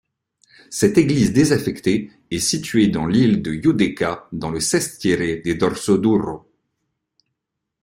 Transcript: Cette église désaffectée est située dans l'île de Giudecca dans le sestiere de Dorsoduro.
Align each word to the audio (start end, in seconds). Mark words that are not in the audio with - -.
Cette 0.71 0.97
église 0.97 1.31
désaffectée 1.31 2.09
est 2.31 2.39
située 2.39 2.87
dans 2.87 3.05
l'île 3.05 3.43
de 3.43 3.53
Giudecca 3.53 4.27
dans 4.31 4.49
le 4.49 4.59
sestiere 4.59 5.43
de 5.45 5.53
Dorsoduro. 5.53 6.49